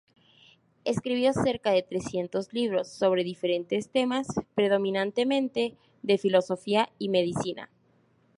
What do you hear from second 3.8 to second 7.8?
temas, predominantemente de filosofía y medicina.